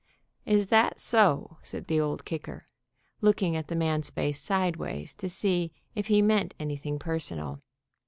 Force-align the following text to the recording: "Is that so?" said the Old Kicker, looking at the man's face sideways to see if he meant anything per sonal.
"Is 0.47 0.69
that 0.69 0.99
so?" 0.99 1.57
said 1.61 1.85
the 1.85 1.99
Old 1.99 2.25
Kicker, 2.25 2.65
looking 3.21 3.55
at 3.55 3.67
the 3.67 3.75
man's 3.75 4.09
face 4.09 4.39
sideways 4.41 5.13
to 5.13 5.29
see 5.29 5.71
if 5.93 6.07
he 6.07 6.23
meant 6.23 6.55
anything 6.59 6.97
per 6.97 7.19
sonal. 7.19 7.59